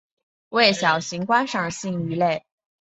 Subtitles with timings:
[0.49, 2.43] 为小型观赏性鱼类。